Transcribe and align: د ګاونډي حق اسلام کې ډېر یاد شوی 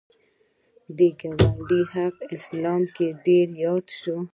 د 0.97 0.99
ګاونډي 1.19 1.81
حق 1.93 2.15
اسلام 2.35 2.81
کې 2.95 3.07
ډېر 3.25 3.47
یاد 3.63 3.85
شوی 3.99 4.21